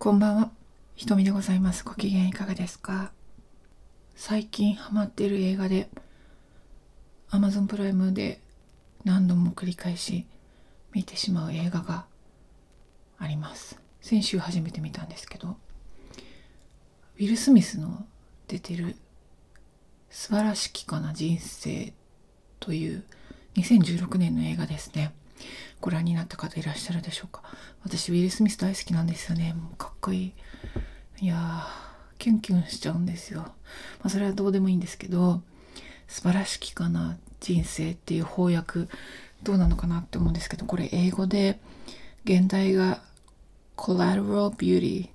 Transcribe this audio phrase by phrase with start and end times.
[0.00, 0.52] こんばんは。
[0.94, 1.82] ひとみでございます。
[1.82, 3.10] ご機嫌いかがですか？
[4.14, 5.88] 最近ハマってる映画で
[7.30, 8.40] Amazon プライムで
[9.04, 10.24] 何度も繰り返し
[10.92, 12.06] 見てしまう映画が
[13.18, 13.80] あります。
[14.00, 15.56] 先週初めて見たんですけど、
[17.16, 18.06] ウィル・スミスの
[18.46, 18.94] 出てる
[20.10, 21.92] 素晴らしきかな人生
[22.60, 23.02] という
[23.56, 25.12] 2016年の映画ですね。
[25.80, 27.42] ご覧になった方いらっしゃるでしょうか？
[27.84, 29.54] 私ウィル・スミス大好きなんですよね。
[29.54, 30.32] もうかっこいい。
[31.20, 33.52] いやーキュンキュンしちゃうんですよ、ま
[34.04, 35.40] あ、それはどうでもいいんですけど
[36.08, 38.88] 素晴らしきかな人生っていう翻訳。
[39.44, 41.60] どうなのかなって思うんですけどこれ英語で
[42.24, 43.00] 現代が
[43.76, 45.10] Collateral Beauty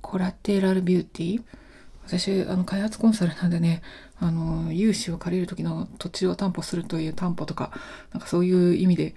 [0.00, 1.42] コラテラルビューティー
[2.06, 3.82] 私あの開発コンサルなんでね
[4.18, 7.72] あの融資を借りる時の土地を担保するという担保とか
[8.12, 9.14] なんかそういう意味で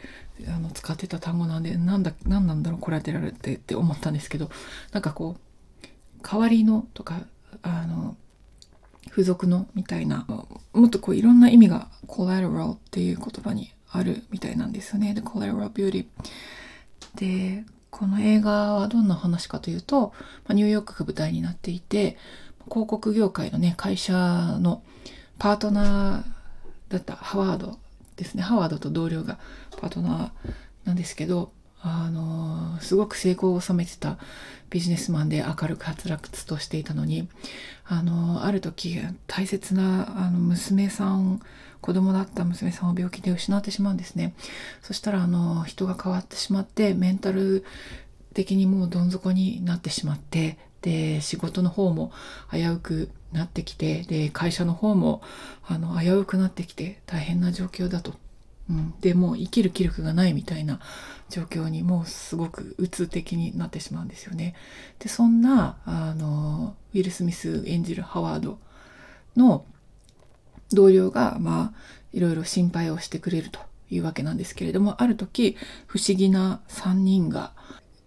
[0.47, 4.49] あの使ってた単語なんでなんだ何なんだろうコラテラルってって思ったんですけど
[4.91, 5.87] なんかこう
[6.23, 7.21] 代わりのとか
[7.61, 8.15] あの
[9.09, 10.25] 付属のみたいな
[10.73, 15.13] もっとこういろんな意味が collateral っていう言葉にあるみたいなんですよね。
[15.13, 16.05] で collateral beauty
[17.15, 22.17] でこの映画はどんな話かというと、まあ、ニューヨークが舞台になっていて
[22.69, 24.13] 広告業界のね会社
[24.59, 24.81] の
[25.39, 27.77] パートナーだったハワード
[28.15, 28.43] ですね。
[28.43, 29.37] ハワードと同僚が
[29.77, 30.53] パートナー
[30.85, 34.17] なんですけどあのすごく成功を収めてた
[34.71, 37.27] ビジネスマンで明るくはつらつとしていたのに
[37.85, 41.41] あのある時大切なあの娘さん
[41.81, 44.33] 子供だった娘さんを病気で失ってしまうんですね。
[44.81, 47.63] そしたらあの人が変わってしまってメンタル
[48.33, 52.11] 的にもうどん底になってしまってで仕事の方も
[52.51, 55.23] 危うくなってきてで会社の方も
[55.67, 58.13] あの危うくなってきて大変な状況だと、
[58.69, 60.79] うん、でもう生きる気力がないみたいな
[61.31, 64.53] 状況にもうすごく鬱的になってしまうんですよね。
[64.99, 68.59] でそんなあのウィル・スミス演じるハワード
[69.35, 69.65] の
[70.71, 71.79] 同僚がまあ
[72.13, 77.53] いろいろ心配をしてくれるというわけなんですけれどもある時不思議な3人が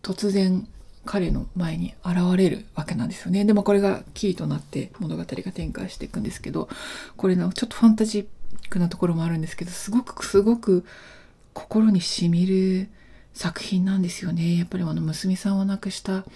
[0.01, 0.69] 突然
[1.09, 3.47] 彼の前に現れるわけなんですよね。
[3.47, 6.69] でもこれがキーとなって物語が展開していくんですけど、
[7.17, 8.27] これのちょっとファンタジッ
[8.69, 10.85] クなところもあるんですけど、すごくすごく
[11.55, 12.91] 心にしみる
[13.33, 14.59] 作品なんですよね。
[14.59, 16.27] やっぱりあの娘さんを亡くした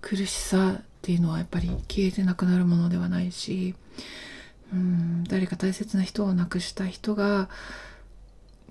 [0.00, 3.74] 苦しさっていうのはやっぱり消えてなくなるものではないし、
[4.72, 7.48] うん誰か大切な人を亡くした人が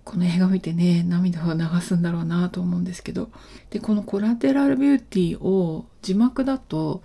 [0.04, 3.30] この映画を見てね涙を流すんだろうなと思うんですけど。
[3.70, 7.02] でこのコラテラルビューティーを字幕だと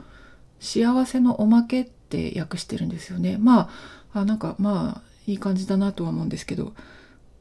[0.60, 3.37] 幸せのおまけって訳してるんですよね。
[3.38, 3.71] ま
[4.12, 6.72] ああなんかまあいい感じだなとは思うんですけど。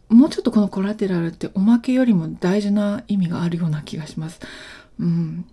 [0.10, 4.40] もうちょっとこのコラテラルっておまけよりも大事な意味があるような気がします。
[5.00, 5.46] うん。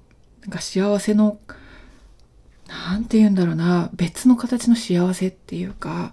[0.43, 1.39] なんか幸せの
[2.69, 3.91] なんて言うんだろうな。
[3.95, 6.13] 別の形の幸せっていうか。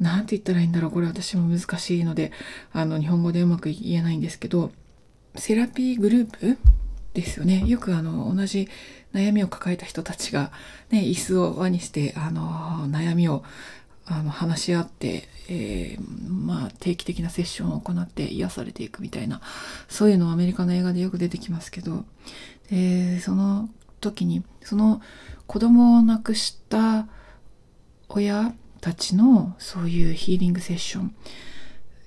[0.00, 0.90] なんて言ったらいいんだろう。
[0.90, 2.32] これ私も難しいので
[2.72, 4.72] あの日本語でうまく言えないんですけど
[5.36, 6.58] セラピーグループ
[7.14, 7.64] ですよね。
[7.66, 8.68] よくあの同じ
[9.12, 10.50] 悩みを抱えた人たちが、
[10.90, 13.44] ね、椅子を輪にしてあの悩みを
[14.06, 19.40] あの話し合って、えー、まあ、定期的なセッションを行って癒されていくみたいな
[19.88, 22.04] そういうのアメリカの映画でよく出てきますけど
[22.70, 25.00] でその時にその
[25.46, 27.06] 子供を亡くした
[28.08, 28.52] 親
[28.84, 31.14] たちのそういうヒーリングセッション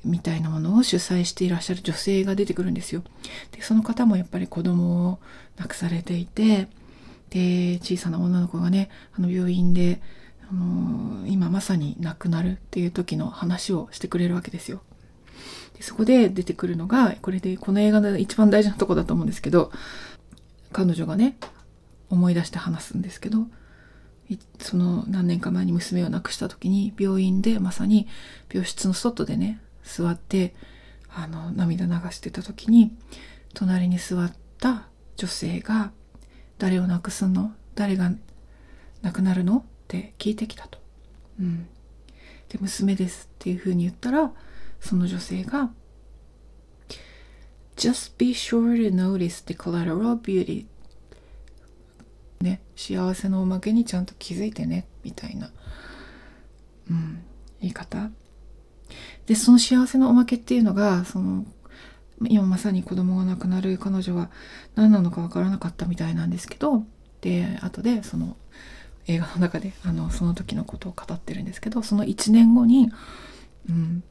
[0.05, 3.03] みたいなものを主催していらっしゃる女性が出てくるんですよ。
[3.51, 5.19] でその方もやっぱり子供を
[5.55, 6.67] 亡くされていて
[7.31, 10.03] で小さな女の子がねあの病院で、
[10.51, 14.83] あのー、今まさに亡くなるっていう時の話をしてくれるわけですよ。
[15.77, 19.71] でそこで出てくるのがこれでこの映画の一番大事なとこだと思うんですけど
[20.71, 21.37] 彼女がね
[22.11, 23.47] 思い出して話すんですけど
[24.59, 28.07] その何年か前に娘を亡くした時に病院でまさに
[28.51, 30.53] 病室の外でね座って
[31.09, 32.91] あの涙流してた時に
[33.53, 35.91] 隣に座った女性が
[36.59, 37.53] 「誰を亡くすの？
[37.75, 38.11] 誰が
[39.01, 40.79] 亡くなるの?」って聞いてきたと。
[41.39, 41.67] うん、
[42.49, 44.31] で娘ですっていうふうに言ったら
[44.81, 45.71] その女性が
[47.77, 50.65] 「Just be sure to notice the collateral beauty」
[52.41, 55.51] ね、幸せのおまけにちゃんと気づいてねみたいな、
[56.89, 57.23] うん、
[57.61, 58.09] 言い方。
[59.25, 61.45] でその幸せのおまけっていうのがその
[62.25, 64.31] 今まさに子供が亡くなる彼女は
[64.75, 66.83] 何なのか分からなかったみたいなんですけど
[67.21, 68.37] で後でその
[69.07, 72.89] 映画の中であのその時のことを語ってるんですけどその1年後に、
[73.69, 74.03] うん、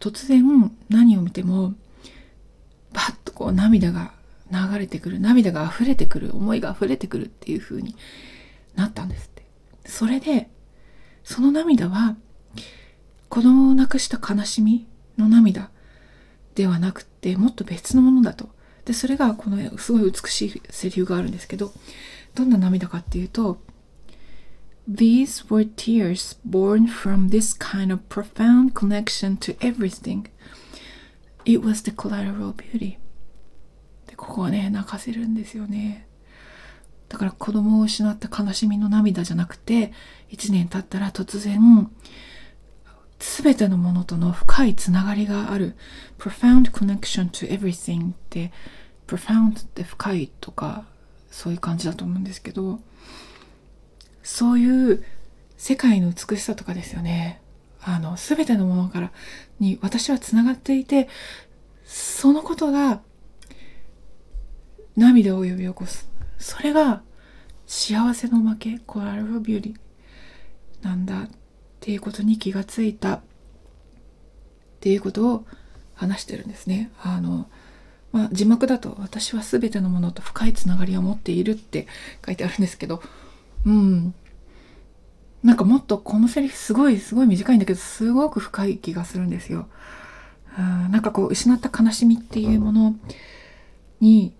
[0.00, 0.44] 突然
[0.88, 1.74] 何を見ても
[2.92, 4.12] バッとこう涙が
[4.50, 7.96] 流れてくる涙が溢れてくる思いが溢れてくるっていう風に
[8.74, 9.44] なったんですって
[9.86, 10.48] それで
[11.24, 12.16] その涙は
[13.28, 14.86] 子供を亡くした悲しみ
[15.18, 15.70] の涙
[16.54, 18.48] ではなくてもっと別のものだと
[18.84, 21.72] でそれがこのすごい美しいセリフがあるんですけど
[22.34, 23.58] どんな涙かっていうと
[24.88, 30.28] These were tears born from this kind of profound connection to everything.
[31.44, 32.96] It was the collateral beauty.
[34.16, 36.06] ここはね泣かせるんですよね。
[37.08, 39.92] だから子供を失った悲しみの涙じゃなくて
[40.30, 41.88] 1年経ったら突然
[43.18, 45.76] 全てのものとの深いつながりがある
[46.18, 48.52] profound connection to everything って
[49.06, 50.84] profound って深いとか
[51.30, 52.80] そういう感じだと思うんですけど
[54.22, 55.04] そういう
[55.56, 57.40] 世界の美しさとかですよね。
[57.80, 59.12] あの全てのものから
[59.60, 61.08] に私はつながっていて
[61.84, 63.00] そのことが
[64.96, 66.08] 涙を呼び起こす
[66.38, 67.02] それが
[67.66, 71.28] 幸せの負けコラルビューリーなんだっ
[71.80, 73.20] ていうことに気がついたっ
[74.80, 75.44] ていうことを
[75.94, 76.90] 話してるんですね。
[77.02, 77.48] あの
[78.12, 81.86] まあ、字幕だと「私は全てのものと深いつながりを持っている」って
[82.24, 83.02] 書いてあるんですけど
[83.66, 84.14] うん
[85.42, 89.68] なんかもっとこのセリフすごいすごい短いんだけどすごく深い気がするんですよ。
[90.58, 92.96] うんなんかこう失った悲しみっていうもの
[94.00, 94.34] に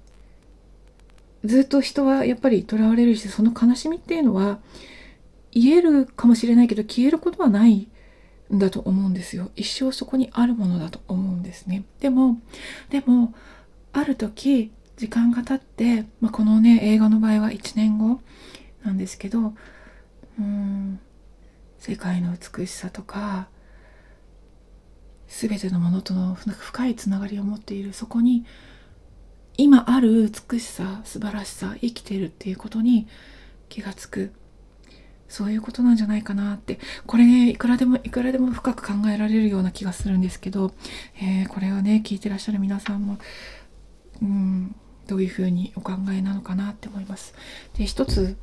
[1.46, 4.58] ずっと人はやっぱりとらわれるしその悲しみっていうのは
[5.52, 7.88] 言えるかもしれないけど消えることはない
[8.52, 9.50] んだと思うんですよ。
[9.56, 11.84] 一生そこにあるものだと思うんですね。
[12.00, 12.38] でも
[12.90, 13.34] でも
[13.92, 18.20] ある時時間が経って、まあ、このね映画の場合は1年後
[18.84, 19.54] なんですけど
[20.38, 21.00] うん
[21.78, 23.48] 世界の美しさとか
[25.28, 28.44] 全てのものとの深いつながりを持っているそこに
[29.56, 33.06] 今ある美しさ素晴らしさ生きてるっていうことに
[33.68, 34.32] 気がつく
[35.28, 40.72] そういうことなんじゃないかなってこれねいくらでもいくらでも深く考えられるような気がするんですけど、
[41.20, 43.18] えー、これをね聞いてらっしゃる皆さんも
[44.22, 44.74] うん
[45.06, 47.34] どういうふうにお考えなのかなって思います。
[47.76, 48.36] で一つ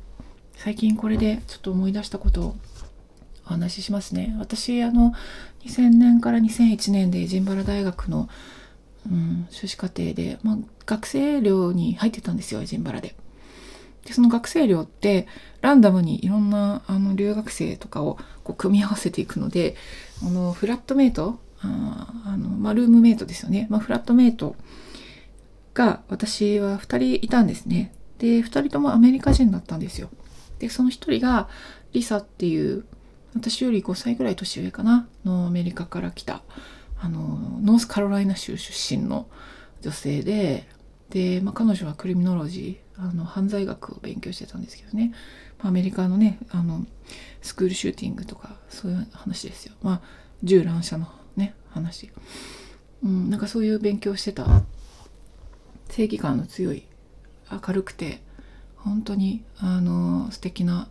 [0.56, 2.56] 最近これでちょっと思い出したことを
[3.44, 4.34] お話ししますね。
[4.38, 5.12] 私あの
[5.64, 8.28] 2000年から2001年でジンバラ大学の、
[9.10, 13.14] うん、修士課程で、まあ、学生寮に入ってたんですよエジンバラで。
[14.04, 15.26] でその学生寮って
[15.62, 19.76] ランダムにいろんなあの留学生とかをこう組み合わせていくので
[20.22, 24.56] あのフラットメイトああの、まあ、ルームメイトですよね、まあ、フラットメイト
[25.72, 30.10] が私は2人いたんですねで2人ともアメリカ人だったんですよ
[30.58, 31.48] でその1人が
[31.92, 32.84] リサっていう
[33.34, 36.42] 私より5歳ぐらい年上かなのアメリカから来た
[37.04, 39.26] あのノースカロライナ州出身の
[39.82, 40.66] 女性で
[41.10, 45.12] で、まあ、彼女はクリミノロジーあの犯罪学を勉強してたんですけどね、
[45.58, 46.86] まあ、アメリカのねあの
[47.42, 49.74] スクールシューティングとかそういう話ですよ。
[49.82, 50.00] まあ
[50.42, 52.10] 銃乱射のね話、
[53.02, 54.62] うん、なんかそういう勉強してた。
[55.90, 56.86] 正義感の強い
[57.52, 58.20] 明るくて
[58.76, 60.88] 本当にあの素敵な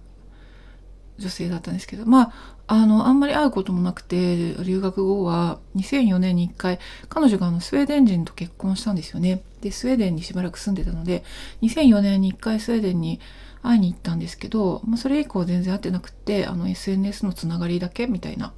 [1.20, 6.80] 女性だったんですけどまああのあんまり会うこともなくて留学後は2004年に1回
[7.10, 9.44] 彼女があのスウェーデン人と結婚したんですよね。
[9.62, 11.24] でスウェーデンにしばらく住んでたので
[11.62, 13.20] 2004年に1回スウェーデンに
[13.62, 18.54] 会いに行ったんですけど、まあ、それ以降全然会ってなくてあの SNS のつながりだけみたいな、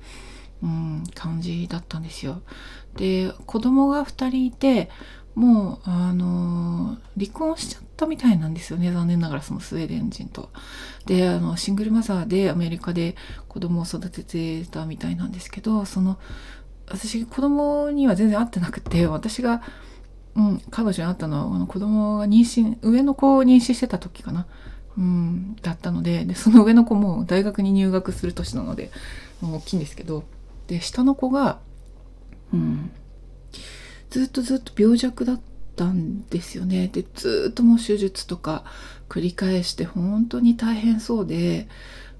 [0.63, 2.41] うん、感じだったんですよ。
[2.95, 4.89] で子供が2人いて
[5.35, 10.49] もうあの離婚しちゃったみたいなんですよね残念ながらそのスウェーデン人と。
[11.05, 13.15] であのシングルマザーでアメリカで
[13.47, 16.17] 子供を育ててたみたいなんですけどその
[16.87, 19.61] 私子供には全然会ってなくて私が、
[20.35, 24.47] うん、彼女に会ったのはあの子供が妊娠上の子を妊娠してた時かな。
[24.97, 28.91] うん、だったのででその上の子も大学に入学する年なので
[29.43, 30.23] 大きいんですけど
[30.67, 31.59] で下の子が、
[32.53, 32.91] うん、
[34.15, 35.41] ずっとずっと病弱だっ
[35.75, 36.87] たんですよね。
[36.87, 38.63] でずっともう手術とか
[39.09, 41.67] 繰り返して本当に大変そうで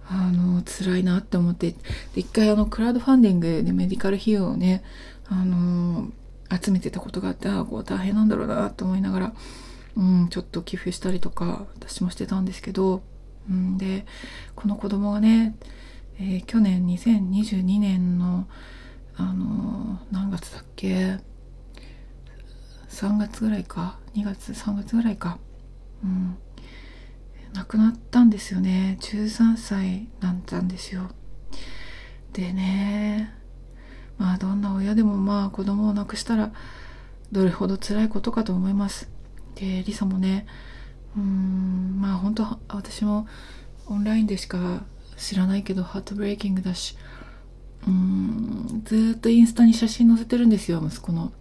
[0.10, 1.72] あの辛いなって思って。
[1.72, 1.78] で
[2.16, 4.84] 一回あのクラウドファンディングでメディカル費用をね
[5.30, 6.12] あの
[6.52, 9.34] 集めてたことがあってああこう大変なんだろうなと思いながら、
[9.96, 13.04] うん、ちょっと寄付したりとか私もしてたんですけど、
[13.50, 14.06] うん、で
[14.54, 15.56] この子供がね、
[16.20, 18.50] えー、去年2022年の
[19.16, 21.20] あの何月だっけ？
[22.90, 25.38] 3月ぐらいか？2月？3月ぐらいか？
[26.04, 26.38] うん。
[27.54, 28.98] 亡くなったんですよね。
[29.02, 31.10] 13歳なんたんですよ。
[32.34, 33.34] でね
[34.18, 36.52] まあどんな親でもまあ子供を亡くしたら
[37.32, 39.10] どれほど辛いことかと思います。
[39.56, 40.46] でリサもね
[41.16, 43.26] うんまあ本当私も
[43.88, 44.84] オンラインでしか
[45.16, 46.98] 知らないけどハートブレイキングだし
[47.88, 51.32] うんずっとインスタに写真載せてるんですよ息子の。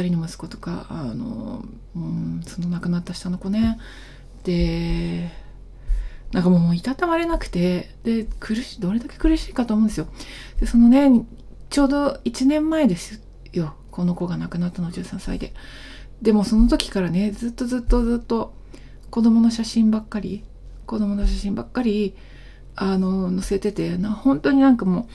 [0.00, 3.78] 2人の息子とかあのうんその亡くなった下の子ね。
[4.44, 5.30] で
[6.32, 10.06] なんかもういたたまれなくてで苦しいどれだけ苦しいかと思うんですよ。
[10.60, 11.24] でそのね
[11.70, 13.20] ちょうど1年前です
[13.52, 13.74] よ。
[13.90, 15.54] この子が亡くなったの13歳で。
[16.22, 18.54] でもその時からねずっとずっとずっと
[19.10, 20.44] 子供の写真ばっかり
[20.86, 22.14] 子供の写真ばっかり
[22.74, 25.08] あの載せててな本当になんかも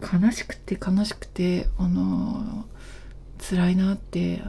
[0.00, 2.66] う悲しくて悲しくてあの
[3.48, 4.42] 辛いなって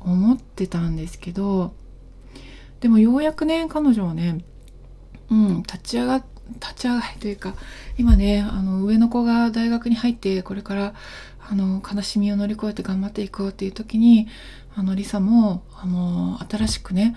[0.00, 1.74] 思ってたんですけど
[2.80, 4.44] でもようやくね彼女はね
[5.30, 6.24] うん立ち上が
[6.54, 7.54] 立ち上がりというか
[7.98, 10.94] 今ねあの上の子が大学に入ってこれから
[11.50, 14.28] あの悲しみを乗り越えて頑張っていこうっていう時に
[14.74, 17.16] あのリサもあの新しくね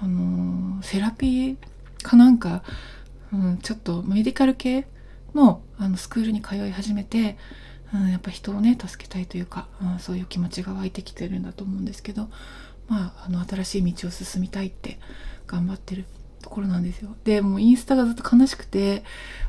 [0.00, 1.56] あのセラピー
[2.02, 2.62] かなんか、
[3.32, 4.86] うん、ちょっとメディカル系
[5.34, 7.36] のあのスクールに通い始めて、
[7.94, 12.28] うん、やっぱ人をね助けたいというか、うん、そういう気持ちが湧いてきてるんだと思うんですけど
[12.88, 14.98] まああの新しい道を進みたいって
[15.46, 16.04] 頑張ってる
[16.42, 17.16] ところなんですよ。
[17.24, 19.02] でもうインスタがずっと悲しくて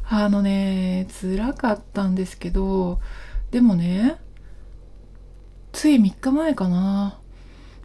[0.09, 2.99] あのね辛かったんですけど
[3.51, 4.17] でもね
[5.71, 7.19] つい3日前かな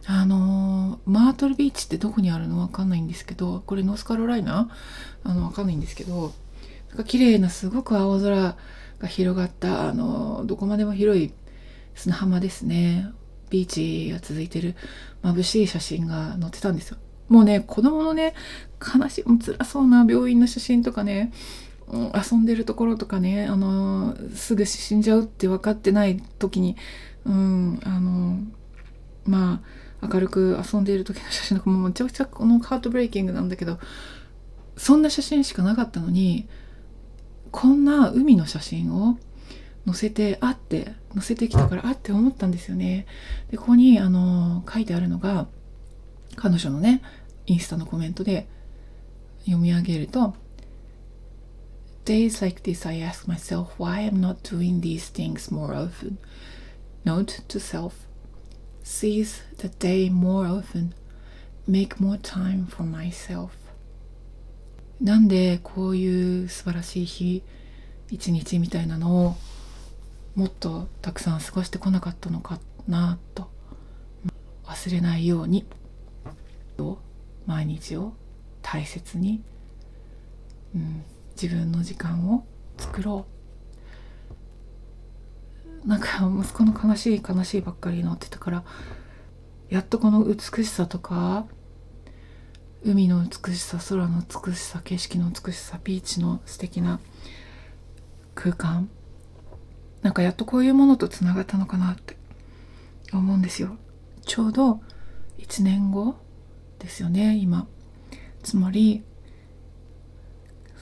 [0.07, 4.69] あのマートルビーチってどこにあるのわかんないんですけどこれノースカロライナ？
[5.23, 6.33] あのわかんないんですけど
[6.89, 8.55] なんか綺麗なすごく青空
[8.99, 11.33] が広がったあのどこまでも広い
[11.95, 13.09] 砂浜ですね。
[13.49, 14.75] ビーチが続いてる
[15.23, 16.97] 眩しい写真が載ってたんですよ。
[17.29, 18.33] もうね子供のね
[18.81, 21.31] 悲しい辛そうな病院の写真とかね、
[21.89, 26.75] 遊んでるところとかねあのすぐ死んじゃうって分かってない時に
[27.25, 28.39] うんあの
[29.25, 29.61] ま
[30.01, 33.79] あ明るく遊んでいる時の写真とかもめちゃくちゃこのハートブレイキングなんだけど
[34.77, 36.47] そんな写真しかなかったのに
[37.55, 39.17] こんな海の写真を
[39.85, 43.07] 載せてあって載せてきたからあって思ったんですよね
[43.49, 45.47] でここにあの書いてあるのが
[46.35, 47.01] 彼女のね
[47.45, 48.45] インスタのコメントで
[49.45, 50.35] 読み上げると
[52.03, 56.17] Days like this I ask myself why I'm not doing these things more often.
[57.05, 58.05] Note to self
[58.83, 60.93] seize the day more often,
[61.65, 63.64] make more time for myself
[65.01, 67.43] なんでこういう素晴らしい日
[68.09, 69.35] 一日みたいなのを
[70.35, 73.53] もっとたくさん過ごしてこなかったのかなと。
[74.65, 75.65] 忘れないように
[77.45, 78.13] 毎日を
[78.61, 79.41] 大切に、
[80.75, 81.03] うん、
[81.39, 82.45] 自分の時間を
[82.77, 83.25] 作ろ
[85.85, 85.87] う。
[85.87, 88.63] なんか息子の悲しい悲しいばっかりになってたから
[89.69, 91.45] やっとこの美しさとか
[92.85, 96.99] 海の美しさ空の美しさ景色の美しさビーチの素敵な
[98.35, 98.91] 空間。
[100.03, 102.15] なんかやっとこういうものとつながったのかなって
[103.11, 103.77] 思うんですよ。
[104.23, 104.81] ちょうど
[105.39, 106.15] 1年後
[106.77, 107.67] ですよね今。
[108.43, 109.03] つまり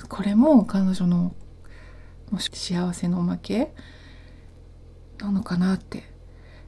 [0.09, 1.33] これも彼女の
[2.33, 3.73] 幸せのおまけ
[5.19, 6.12] なのかなって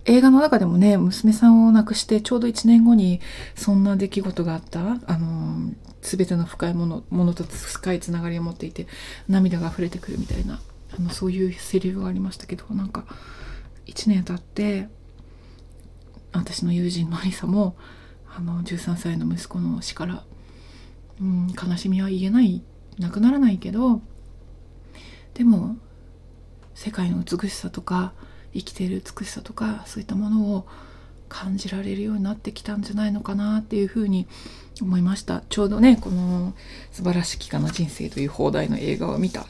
[0.06, 3.22] 映画の中でもね娘さんを亡くしてちょうど1年後に
[3.56, 5.72] そんな出来事があったあの
[6.02, 8.88] 全ての深いものものと深いつながりを持っていて
[9.28, 10.62] 涙が溢れてくるみたいな
[10.98, 13.06] あのそういうセリフがありましたけどなんか
[13.88, 14.88] 1年経って
[16.34, 17.76] 私の友人のリサも
[18.36, 20.24] あの13歳の息子の死から、
[21.20, 22.62] うん、悲しみは言えない
[23.00, 24.02] なくならないけど
[25.34, 25.78] でも
[26.76, 28.14] 世界の美しさとか
[28.56, 30.68] 生きている美しさとかそういったものを
[31.28, 34.28] 感じられるようになってきたんじゃないのかなっていうふうに
[34.82, 35.44] 思いました。
[35.50, 36.54] ちょうどねこの
[36.92, 39.48] 「素晴らしきかな人生」という放題の映画を見た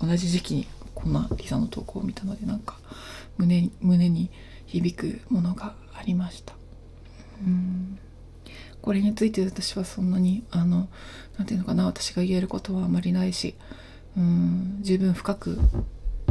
[0.00, 2.78] 同じ時期にこんなリサの投稿を見たのでなんか
[3.36, 4.30] 胸に胸に
[4.66, 6.54] 響くものがありました。
[7.46, 7.98] うん。
[8.80, 10.88] これについて私はそんなにあの
[11.36, 13.54] 何て言うのかな私が言えることはあまりないし
[14.16, 15.58] うん十分深く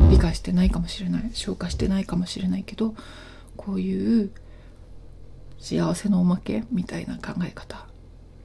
[0.10, 2.96] 理解してないかもしれない消化してないかもしれないけど
[3.56, 4.32] こういう
[5.60, 7.86] 幸せのおまけみたいな考え方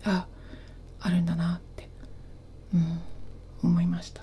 [0.05, 0.27] が
[1.01, 1.89] あるんだなって、
[2.75, 3.01] うん、
[3.63, 4.23] 思いました。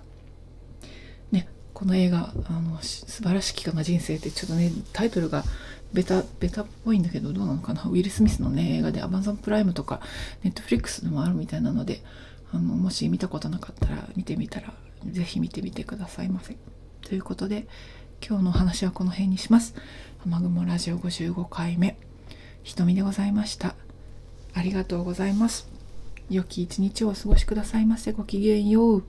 [1.32, 5.44] ねこの映画あの「素晴らしきかな人生」ってちょっとねタイトルが
[5.94, 7.84] ベタベタっぽいんだけどどうなのかな？
[7.84, 10.02] ウィル・スミスのね映画で Amazon プライムとか
[10.44, 12.04] Netflix でもあるみたいなので
[12.52, 14.74] あのもし見たことなかったら見てみたら
[15.06, 16.58] 是非見てみてくださいませ。
[17.02, 17.68] ということで
[18.26, 19.76] 今日のお話はこの辺にします。
[20.26, 21.98] 雨雲ラジオ55回目
[22.64, 23.76] 瞳でございました。
[24.54, 25.68] ありがとうございます
[26.30, 29.04] 良き一日をお過ごしくださいませごきげんよう